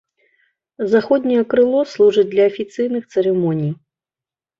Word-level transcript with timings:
Заходняе 0.93 1.41
крыло 1.51 1.81
служыць 1.91 2.31
для 2.31 2.47
афіцыйных 2.53 3.03
цырымоній. 3.13 3.69